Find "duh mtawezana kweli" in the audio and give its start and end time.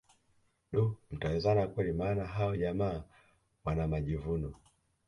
0.71-1.91